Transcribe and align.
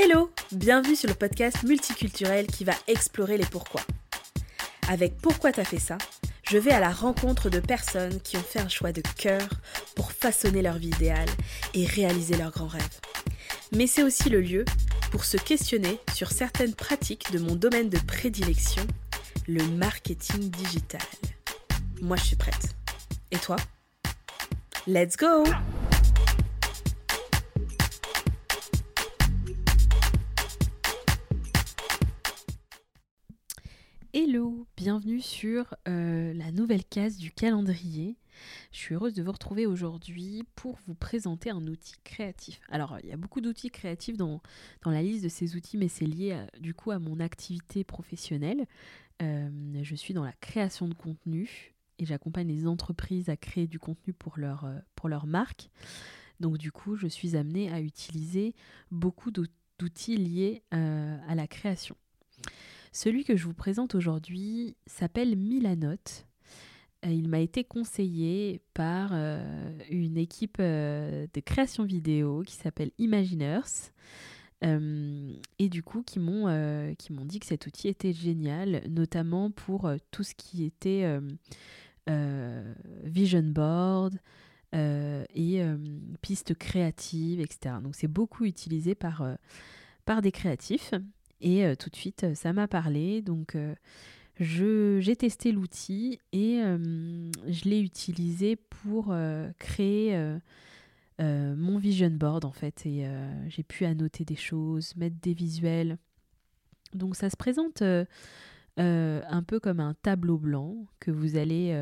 Hello, 0.00 0.30
bienvenue 0.52 0.94
sur 0.94 1.08
le 1.08 1.14
podcast 1.16 1.64
multiculturel 1.64 2.46
qui 2.46 2.62
va 2.62 2.74
explorer 2.86 3.36
les 3.36 3.44
pourquoi. 3.44 3.80
Avec 4.88 5.16
Pourquoi 5.16 5.50
t'as 5.50 5.64
fait 5.64 5.80
ça 5.80 5.98
je 6.48 6.56
vais 6.56 6.70
à 6.70 6.80
la 6.80 6.90
rencontre 6.90 7.50
de 7.50 7.60
personnes 7.60 8.20
qui 8.22 8.38
ont 8.38 8.42
fait 8.42 8.60
un 8.60 8.68
choix 8.68 8.90
de 8.90 9.02
cœur 9.18 9.46
pour 9.96 10.12
façonner 10.12 10.62
leur 10.62 10.78
vie 10.78 10.88
idéale 10.88 11.28
et 11.74 11.84
réaliser 11.84 12.38
leurs 12.38 12.52
grands 12.52 12.68
rêves. 12.68 13.00
Mais 13.72 13.86
c'est 13.86 14.02
aussi 14.02 14.30
le 14.30 14.40
lieu 14.40 14.64
pour 15.10 15.26
se 15.26 15.36
questionner 15.36 15.98
sur 16.14 16.30
certaines 16.30 16.74
pratiques 16.74 17.30
de 17.32 17.38
mon 17.38 17.54
domaine 17.54 17.90
de 17.90 17.98
prédilection, 17.98 18.86
le 19.46 19.62
marketing 19.76 20.48
digital. 20.48 21.02
Moi, 22.00 22.16
je 22.16 22.24
suis 22.24 22.36
prête. 22.36 22.76
Et 23.30 23.36
toi? 23.36 23.56
Let's 24.86 25.18
go 25.18 25.44
Hello, 34.14 34.66
bienvenue 34.74 35.20
sur 35.20 35.74
euh, 35.86 36.32
la 36.32 36.50
nouvelle 36.50 36.82
case 36.82 37.18
du 37.18 37.30
calendrier. 37.30 38.16
Je 38.72 38.78
suis 38.78 38.94
heureuse 38.94 39.12
de 39.12 39.22
vous 39.22 39.32
retrouver 39.32 39.66
aujourd'hui 39.66 40.44
pour 40.54 40.78
vous 40.86 40.94
présenter 40.94 41.50
un 41.50 41.66
outil 41.66 41.92
créatif. 42.04 42.58
Alors, 42.70 42.96
il 43.02 43.10
y 43.10 43.12
a 43.12 43.18
beaucoup 43.18 43.42
d'outils 43.42 43.70
créatifs 43.70 44.16
dans, 44.16 44.40
dans, 44.82 44.90
la 44.90 45.02
liste 45.02 45.24
de 45.24 45.28
ces 45.28 45.56
outils, 45.56 45.76
mais 45.76 45.88
c'est 45.88 46.06
lié 46.06 46.32
euh, 46.32 46.46
du 46.58 46.72
coup 46.72 46.90
à 46.90 46.98
mon 46.98 47.20
activité 47.20 47.84
professionnelle. 47.84 48.64
Euh, 49.20 49.50
je 49.82 49.94
suis 49.94 50.14
dans 50.14 50.24
la 50.24 50.32
création 50.32 50.88
de 50.88 50.94
contenu 50.94 51.74
et 51.98 52.06
j'accompagne 52.06 52.48
les 52.48 52.66
entreprises 52.66 53.28
à 53.28 53.36
créer 53.36 53.66
du 53.66 53.78
contenu 53.78 54.14
pour 54.14 54.38
leur, 54.38 54.66
pour 54.94 55.10
leur 55.10 55.26
marque. 55.26 55.68
Donc 56.40 56.56
du 56.56 56.72
coup, 56.72 56.96
je 56.96 57.08
suis 57.08 57.36
amenée 57.36 57.70
à 57.70 57.82
utiliser 57.82 58.54
beaucoup 58.90 59.30
d'outils 59.30 60.16
liés 60.16 60.62
à 60.70 61.34
la 61.34 61.46
création. 61.46 61.94
Celui 62.92 63.24
que 63.24 63.36
je 63.36 63.44
vous 63.44 63.54
présente 63.54 63.94
aujourd'hui 63.94 64.76
s'appelle 64.86 65.36
Milanote. 65.36 66.26
Euh, 67.06 67.10
il 67.10 67.28
m'a 67.28 67.40
été 67.40 67.64
conseillé 67.64 68.60
par 68.74 69.10
euh, 69.12 69.78
une 69.90 70.16
équipe 70.16 70.58
euh, 70.60 71.26
de 71.32 71.40
création 71.40 71.84
vidéo 71.84 72.42
qui 72.44 72.54
s'appelle 72.54 72.90
Imaginers. 72.98 73.92
et 74.62 75.68
du 75.68 75.82
coup, 75.84 76.02
qui 76.02 76.18
m'ont 76.18 76.48
dit 77.24 77.38
que 77.38 77.46
cet 77.46 77.66
outil 77.66 77.88
était 77.88 78.12
génial, 78.12 78.82
notamment 78.88 79.52
pour 79.52 79.88
tout 80.10 80.24
ce 80.24 80.34
qui 80.34 80.64
était 80.64 81.06
vision 83.04 83.44
board 83.44 84.18
et 84.72 85.62
pistes 86.22 86.54
créatives, 86.54 87.40
etc. 87.40 87.76
Donc 87.80 87.94
c'est 87.94 88.08
beaucoup 88.08 88.46
utilisé 88.46 88.96
par 88.96 89.36
des 90.22 90.32
créatifs. 90.32 90.92
Et 91.40 91.64
euh, 91.64 91.74
tout 91.74 91.90
de 91.90 91.96
suite, 91.96 92.24
euh, 92.24 92.34
ça 92.34 92.52
m'a 92.52 92.68
parlé. 92.68 93.22
Donc, 93.22 93.54
euh, 93.54 93.74
j'ai 94.40 95.16
testé 95.16 95.52
l'outil 95.52 96.20
et 96.32 96.60
je 96.60 97.68
l'ai 97.68 97.80
utilisé 97.80 98.54
pour 98.54 99.12
créer 99.58 100.36
mon 101.18 101.76
vision 101.76 102.10
board, 102.10 102.44
en 102.44 102.52
fait. 102.52 102.86
Et 102.86 103.04
j'ai 103.48 103.64
pu 103.64 103.84
annoter 103.84 104.24
des 104.24 104.36
choses, 104.36 104.94
mettre 104.94 105.16
des 105.20 105.34
visuels. 105.34 105.98
Donc, 106.94 107.16
ça 107.16 107.30
se 107.30 107.36
présente 107.36 107.82
un 108.76 109.42
peu 109.42 109.58
comme 109.58 109.80
un 109.80 109.94
tableau 109.94 110.38
blanc 110.38 110.86
que 111.00 111.10
vous 111.10 111.36
allez 111.36 111.76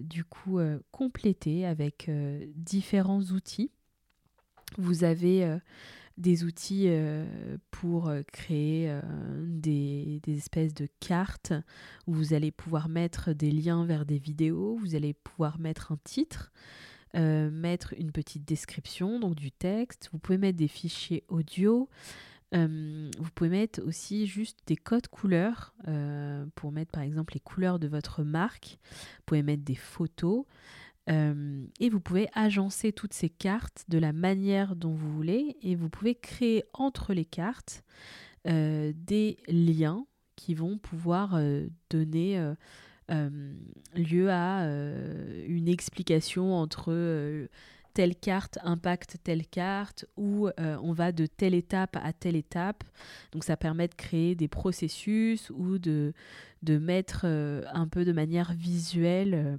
du 0.00 0.24
coup 0.24 0.58
compléter 0.90 1.66
avec 1.66 2.10
différents 2.54 3.20
outils. 3.20 3.70
Vous 4.78 5.04
avez 5.04 5.58
des 6.16 6.44
outils 6.44 6.86
euh, 6.86 7.26
pour 7.70 8.08
euh, 8.08 8.22
créer 8.32 8.90
euh, 8.90 9.00
des, 9.46 10.20
espèces 10.26 10.74
de 10.74 10.88
cartes 11.00 11.52
où 12.06 12.14
vous 12.14 12.32
allez 12.32 12.50
pouvoir 12.50 12.88
mettre 12.88 13.32
des 13.32 13.50
liens 13.50 13.84
vers 13.84 14.06
des 14.06 14.18
vidéos, 14.18 14.76
vous 14.80 14.94
allez 14.94 15.14
pouvoir 15.14 15.58
mettre 15.58 15.92
un 15.92 15.98
titre, 16.04 16.52
mettre 17.14 17.94
une 17.96 18.12
petite 18.12 18.44
description, 18.44 19.18
donc 19.18 19.36
du 19.36 19.50
texte, 19.50 20.10
vous 20.12 20.18
pouvez 20.18 20.36
mettre 20.36 20.58
des 20.58 20.68
fichiers 20.68 21.24
audio, 21.28 21.88
vous 22.52 23.30
pouvez 23.34 23.48
mettre 23.48 23.82
aussi 23.86 24.26
juste 24.26 24.58
des 24.66 24.76
codes 24.76 25.08
couleurs 25.08 25.72
pour 26.56 26.72
mettre 26.72 26.90
par 26.90 27.02
exemple 27.02 27.32
les 27.32 27.40
couleurs 27.40 27.78
de 27.78 27.88
votre 27.88 28.22
marque, 28.22 28.78
vous 28.82 29.22
pouvez 29.24 29.42
mettre 29.42 29.64
des 29.64 29.76
photos. 29.76 30.44
Euh, 31.08 31.64
et 31.78 31.88
vous 31.88 32.00
pouvez 32.00 32.28
agencer 32.34 32.92
toutes 32.92 33.12
ces 33.12 33.28
cartes 33.28 33.84
de 33.88 33.98
la 33.98 34.12
manière 34.12 34.74
dont 34.74 34.94
vous 34.94 35.12
voulez 35.12 35.56
et 35.62 35.76
vous 35.76 35.88
pouvez 35.88 36.14
créer 36.14 36.64
entre 36.72 37.14
les 37.14 37.24
cartes 37.24 37.84
euh, 38.48 38.92
des 38.94 39.36
liens 39.46 40.04
qui 40.34 40.54
vont 40.54 40.78
pouvoir 40.78 41.34
euh, 41.34 41.68
donner 41.90 42.42
lieu 43.94 44.30
à 44.32 44.66
une 45.46 45.68
explication 45.68 46.54
entre 46.54 47.48
telle 47.94 48.16
carte 48.16 48.58
impacte 48.64 49.18
telle 49.22 49.46
carte 49.46 50.06
ou 50.16 50.48
on 50.58 50.92
va 50.92 51.12
de 51.12 51.26
telle 51.26 51.54
étape 51.54 51.96
à 52.02 52.12
telle 52.12 52.34
étape. 52.34 52.82
Donc 53.30 53.44
ça 53.44 53.56
permet 53.56 53.86
de 53.86 53.94
créer 53.94 54.34
des 54.34 54.48
processus 54.48 55.50
ou 55.50 55.78
de, 55.78 56.14
de 56.64 56.78
mettre 56.78 57.26
un 57.26 57.86
peu 57.86 58.04
de 58.04 58.10
manière 58.10 58.54
visuelle 58.54 59.56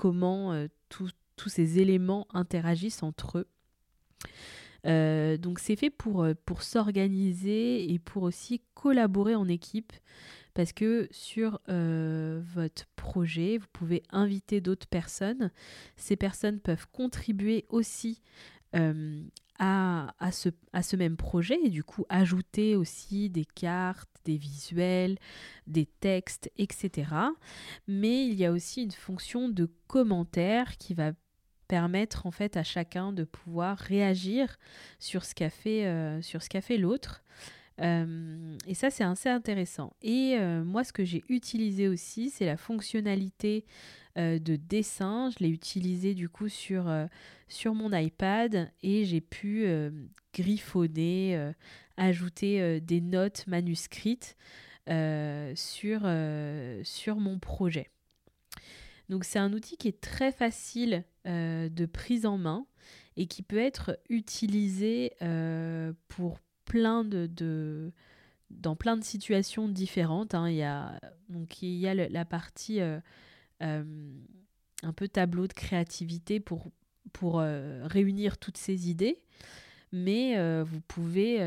comment 0.00 0.54
euh, 0.54 0.66
tous 0.88 1.12
ces 1.48 1.78
éléments 1.78 2.26
interagissent 2.32 3.02
entre 3.02 3.36
eux. 3.36 3.48
Euh, 4.86 5.36
donc 5.36 5.58
c'est 5.58 5.76
fait 5.76 5.90
pour, 5.90 6.24
euh, 6.24 6.32
pour 6.46 6.62
s'organiser 6.62 7.92
et 7.92 7.98
pour 7.98 8.22
aussi 8.22 8.62
collaborer 8.72 9.34
en 9.34 9.46
équipe 9.46 9.92
parce 10.54 10.72
que 10.72 11.06
sur 11.10 11.60
votre 11.68 12.86
projet, 12.96 13.58
vous 13.58 13.66
pouvez 13.72 14.02
inviter 14.10 14.62
d'autres 14.62 14.88
personnes. 14.88 15.50
Ces 15.96 16.16
personnes 16.16 16.60
peuvent 16.60 16.88
contribuer 16.92 17.66
aussi 17.68 18.20
à, 18.72 20.14
à, 20.18 20.32
ce, 20.32 20.48
à 20.72 20.82
ce 20.82 20.96
même 20.96 21.16
projet 21.16 21.58
et 21.62 21.70
du 21.70 21.84
coup 21.84 22.04
ajouter 22.08 22.74
aussi 22.74 23.30
des 23.30 23.44
cartes, 23.44 24.09
des 24.24 24.36
visuels, 24.36 25.18
des 25.66 25.86
textes, 25.86 26.50
etc. 26.56 27.10
Mais 27.86 28.26
il 28.26 28.34
y 28.34 28.44
a 28.44 28.52
aussi 28.52 28.82
une 28.82 28.92
fonction 28.92 29.48
de 29.48 29.70
commentaire 29.86 30.76
qui 30.78 30.94
va 30.94 31.12
permettre 31.68 32.26
en 32.26 32.32
fait 32.32 32.56
à 32.56 32.64
chacun 32.64 33.12
de 33.12 33.22
pouvoir 33.22 33.78
réagir 33.78 34.58
sur 34.98 35.24
ce 35.24 35.34
qu'a 35.34 35.50
fait, 35.50 35.86
euh, 35.86 36.20
l'autre. 36.78 37.22
Euh, 37.80 38.56
et 38.66 38.74
ça, 38.74 38.90
c'est 38.90 39.04
assez 39.04 39.28
intéressant. 39.28 39.94
Et 40.02 40.36
euh, 40.38 40.64
moi, 40.64 40.84
ce 40.84 40.92
que 40.92 41.04
j'ai 41.04 41.24
utilisé 41.28 41.88
aussi, 41.88 42.30
c'est 42.30 42.44
la 42.44 42.56
fonctionnalité 42.56 43.64
euh, 44.18 44.40
de 44.40 44.56
dessin. 44.56 45.30
Je 45.30 45.44
l'ai 45.44 45.50
utilisé 45.50 46.14
du 46.14 46.28
coup 46.28 46.48
sur, 46.48 46.88
euh, 46.88 47.06
mon 47.66 47.92
iPad 47.92 48.72
et 48.82 49.04
j'ai 49.04 49.20
pu 49.20 49.66
euh, 49.66 49.90
griffonner, 50.34 51.52
ajouter 51.96 52.80
des 52.80 53.00
notes 53.00 53.46
manuscrites 53.46 54.36
sur, 55.54 56.00
mon 57.16 57.38
projet. 57.38 57.88
Donc 59.08 59.24
c'est 59.24 59.38
un 59.38 59.52
outil 59.52 59.76
qui 59.76 59.86
est 59.86 60.00
très 60.00 60.32
facile 60.32 61.04
de 61.24 61.86
prise 61.86 62.26
en 62.26 62.38
main 62.38 62.66
et 63.16 63.26
qui 63.26 63.42
peut 63.42 63.58
être 63.58 63.98
utilisé 64.08 65.12
pour 66.08 66.40
plein 66.64 67.04
de, 67.04 67.92
dans 68.50 68.76
plein 68.76 68.96
de 68.96 69.04
situations 69.04 69.68
différentes. 69.68 70.34
Hein. 70.34 70.48
Il 70.48 70.56
y 70.56 70.62
a, 70.62 71.94
la 71.94 72.24
partie 72.24 72.80
un 73.60 74.92
peu 74.94 75.08
tableau 75.08 75.46
de 75.46 75.52
créativité 75.52 76.40
pour, 76.40 76.70
pour 77.12 77.40
euh, 77.40 77.86
réunir 77.86 78.38
toutes 78.38 78.56
ces 78.56 78.90
idées. 78.90 79.20
Mais 79.92 80.38
euh, 80.38 80.64
vous 80.64 80.80
pouvez 80.80 81.44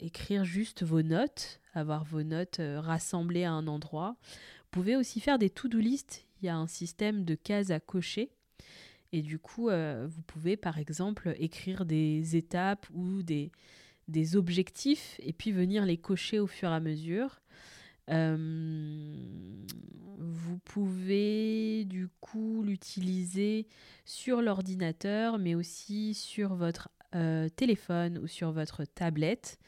écrire 0.00 0.44
juste 0.44 0.82
vos 0.82 1.02
notes, 1.02 1.60
avoir 1.72 2.04
vos 2.04 2.22
notes 2.22 2.60
rassemblées 2.60 3.44
à 3.44 3.52
un 3.52 3.66
endroit. 3.66 4.16
Vous 4.24 4.70
pouvez 4.70 4.96
aussi 4.96 5.20
faire 5.20 5.38
des 5.38 5.50
to-do 5.50 5.78
list. 5.78 6.26
Il 6.42 6.46
y 6.46 6.48
a 6.48 6.56
un 6.56 6.66
système 6.66 7.24
de 7.24 7.34
cases 7.34 7.70
à 7.70 7.78
cocher. 7.78 8.30
Et 9.12 9.22
du 9.22 9.38
coup, 9.38 9.68
vous 9.70 10.22
pouvez 10.26 10.56
par 10.56 10.78
exemple 10.78 11.34
écrire 11.38 11.84
des 11.84 12.36
étapes 12.36 12.86
ou 12.92 13.22
des, 13.22 13.52
des 14.10 14.36
objectifs 14.36 15.18
et 15.22 15.32
puis 15.32 15.52
venir 15.52 15.86
les 15.86 15.96
cocher 15.96 16.38
au 16.38 16.46
fur 16.46 16.70
et 16.70 16.74
à 16.74 16.80
mesure. 16.80 17.40
Euh, 18.10 18.36
pouvez 20.70 21.84
du 21.84 22.06
coup 22.20 22.62
l'utiliser 22.62 23.66
sur 24.04 24.40
l'ordinateur, 24.40 25.36
mais 25.36 25.56
aussi 25.56 26.14
sur 26.14 26.54
votre 26.54 26.90
euh, 27.16 27.48
téléphone 27.48 28.18
ou 28.18 28.28
sur 28.28 28.52
votre 28.52 28.84
tablette. 28.84 29.58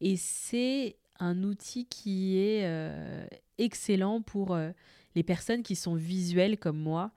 Et 0.00 0.16
c'est 0.16 0.96
un 1.18 1.42
outil 1.42 1.86
qui 1.86 2.38
est 2.38 2.66
euh, 2.66 3.26
excellent 3.58 4.22
pour 4.22 4.56
les 5.16 5.22
personnes 5.24 5.64
qui 5.64 5.74
sont 5.74 5.96
visuelles 5.96 6.56
comme 6.56 6.78
moi 6.78 7.10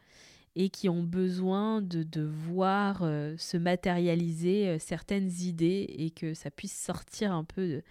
et 0.56 0.70
qui 0.70 0.90
ont 0.90 1.04
besoin 1.04 1.84
de, 1.84 2.02
de 2.02 2.24
voir 2.24 3.02
se 3.38 3.58
matérialiser 3.58 4.80
certaines 4.80 5.32
idées 5.42 5.86
et 5.90 6.10
que 6.10 6.34
ça 6.34 6.50
puisse 6.50 6.76
sortir 6.76 7.32
un 7.32 7.44
peu 7.44 7.84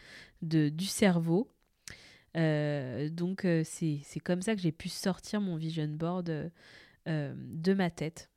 de, 0.43 0.69
du 0.69 0.87
cerveau. 0.87 1.49
Donc 2.37 3.47
c'est 3.65 4.21
comme 4.23 4.43
ça 4.43 4.55
que 4.55 4.61
j'ai 4.61 4.73
pu 4.73 4.89
sortir 4.89 5.41
mon 5.41 5.57
vision 5.57 5.89
board 5.89 6.53
de 7.07 7.73
ma 7.75 7.91
tête. 7.91 8.31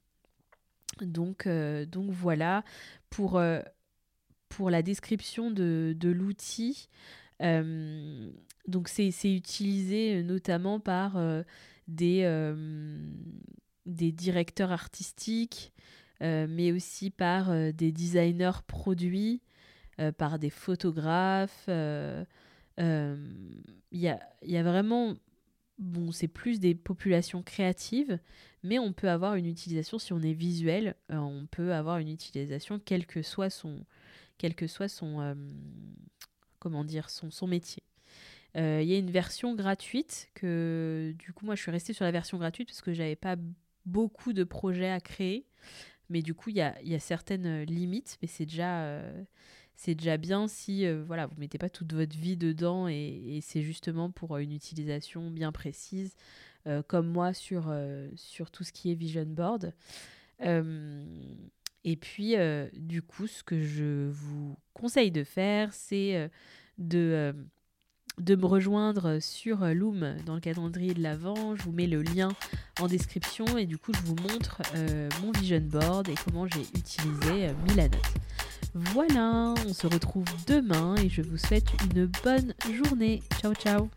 Donc, 1.02 1.48
donc 1.48 2.12
voilà, 2.12 2.64
pour, 3.10 3.42
pour 4.48 4.70
la 4.70 4.82
description 4.82 5.52
de, 5.52 5.96
de 5.98 6.10
l'outil, 6.10 6.90
donc 7.40 8.88
c'est 8.88 9.12
utilisé 9.24 10.24
notamment 10.24 10.80
par 10.80 11.18
des, 11.88 12.54
des 13.86 14.12
directeurs 14.12 14.72
artistiques, 14.72 15.74
mais 16.22 16.72
aussi 16.72 17.10
par 17.12 17.54
des 17.74 17.92
designers 17.92 18.62
produits, 18.68 19.42
par 20.18 20.40
des 20.40 20.50
photographes. 20.50 21.70
Il 22.80 24.00
y 24.00 24.08
a, 24.08 24.20
y, 24.44 24.58
a, 24.58 24.64
vraiment 24.64 25.16
bon, 25.78 26.12
c'est 26.12 26.28
plus 26.28 26.60
des 26.60 26.76
populations 26.76 27.44
créatives, 27.44 28.20
mais 28.64 28.80
on 28.80 28.94
peut 28.94 29.10
avoir 29.10 29.36
une 29.36 29.46
utilisation, 29.46 30.00
si 30.00 30.14
on 30.14 30.22
est 30.22 30.34
visuel, 30.34 30.96
on 31.10 31.48
peut 31.50 31.74
avoir 31.74 31.98
une 31.98 32.10
utilisation 32.10 32.80
quel 32.80 33.06
que 33.06 33.22
soit 33.22 33.50
son, 33.50 33.86
quel 34.38 34.56
que 34.56 34.68
soit 34.68 34.88
son, 34.88 35.36
comment 36.60 36.84
dire, 36.84 37.10
son, 37.10 37.32
son 37.32 37.48
métier. 37.48 37.84
Il 38.56 38.84
y 38.84 38.96
a 38.96 38.98
une 38.98 39.12
version 39.12 39.56
gratuite 39.56 40.30
que, 40.34 41.14
du 41.18 41.34
coup, 41.34 41.46
moi, 41.46 41.56
je 41.56 41.62
suis 41.62 41.72
restée 41.72 41.94
sur 41.94 42.06
la 42.06 42.12
version 42.12 42.38
gratuite 42.38 42.70
parce 42.70 42.82
que 42.82 42.94
j'avais 42.94 43.16
pas 43.16 43.36
beaucoup 43.86 44.34
de 44.34 44.44
projets 44.44 44.90
à 44.90 45.00
créer. 45.00 45.46
Mais 46.10 46.22
du 46.22 46.34
coup, 46.34 46.50
il 46.50 46.56
y 46.56 46.62
a, 46.62 46.82
y 46.82 46.96
a, 46.96 47.00
certaines 47.00 47.64
limites, 47.64 48.18
mais 48.22 48.28
c'est 48.28 48.46
déjà, 48.46 49.02
c'est 49.80 49.96
déjà 49.96 50.18
bien 50.18 50.50
si 50.50 50.86
euh, 50.86 51.02
vous 51.08 51.16
ne 51.16 51.26
mettez 51.38 51.58
pas 51.58 51.70
toute 51.70 51.94
votre 51.94 52.18
vie 52.18 52.36
dedans 52.36 52.90
et, 52.90 53.40
c'est 53.42 53.62
justement 53.62 54.12
pour 54.12 54.36
une 54.36 54.52
utilisation 54.52 55.32
bien 55.32 55.54
précise, 55.54 56.18
euh, 56.68 56.84
comme 56.86 57.08
moi 57.08 57.34
sur, 57.34 57.68
euh, 57.70 58.10
tout 58.52 58.66
ce 58.66 58.74
qui 58.74 58.92
est 58.92 58.96
vision 58.96 59.26
board. 59.26 59.74
et 60.42 61.96
puis, 61.96 62.36
du 62.74 63.02
coup, 63.02 63.28
ce 63.28 63.42
que 63.42 63.62
je 63.62 64.10
vous 64.10 64.58
conseille 64.74 65.12
de 65.12 65.24
faire, 65.24 65.74
c'est 65.74 66.30
de 66.78 67.34
me 68.36 68.46
rejoindre 68.46 69.20
sur 69.22 69.66
Loom 69.66 70.18
dans 70.26 70.36
le 70.36 70.42
calendrier 70.42 70.94
de 70.94 71.02
l'Avent. 71.02 71.56
Je 71.56 71.64
vous 71.64 71.72
mets 71.72 71.88
le 71.88 72.02
lien 72.02 72.30
en 72.82 72.88
description 72.88 73.46
et 73.58 73.66
du 73.66 73.78
coup 73.78 73.92
je 73.94 74.02
vous 74.02 74.16
montre 74.16 74.62
euh, 74.76 75.10
mon 75.22 75.32
vision 75.32 75.62
board 75.62 76.10
et 76.10 76.16
comment 76.26 76.48
j'ai 76.48 76.62
utilisé 76.78 77.48
euh, 77.48 77.54
Milanote. 77.68 78.02
Voilà, 78.74 79.54
on 79.68 79.74
se 79.74 79.88
retrouve 79.88 80.26
demain 80.48 80.96
et 80.98 81.10
je 81.10 81.22
vous 81.22 81.38
souhaite 81.38 81.68
une 81.84 82.06
bonne 82.24 82.54
journée. 82.72 83.22
Ciao 83.42 83.54
ciao 83.54 83.90